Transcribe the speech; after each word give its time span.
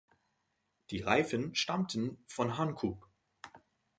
Die 0.89 1.01
Reifen 1.01 1.53
stammten 1.53 2.23
von 2.25 2.57
Hankook. 2.57 3.07